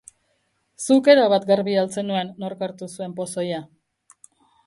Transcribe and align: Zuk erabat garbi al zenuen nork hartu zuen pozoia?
Zuk 0.85 1.09
erabat 1.13 1.45
garbi 1.49 1.75
al 1.81 1.91
zenuen 2.01 2.33
nork 2.45 2.65
hartu 2.69 2.89
zuen 2.95 3.13
pozoia? 3.21 3.63